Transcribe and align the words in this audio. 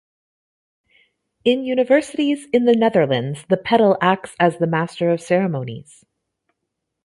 In 1.45 1.63
universities 1.63 2.47
in 2.51 2.65
the 2.65 2.73
Netherlands 2.75 3.45
the 3.49 3.55
pedel 3.55 3.99
acts 4.01 4.35
as 4.39 4.59
a 4.59 4.65
master 4.65 5.11
of 5.11 5.21
ceremonies. 5.21 6.03